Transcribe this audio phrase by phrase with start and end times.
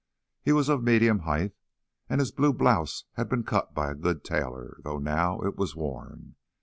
[0.41, 1.51] He was of medium height,
[2.09, 5.75] and his blue blouse had been cut by a good tailor, though now it was
[5.75, 6.37] worn.